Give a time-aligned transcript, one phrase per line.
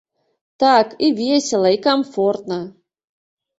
[0.63, 2.61] Так, і весела, і камфортна.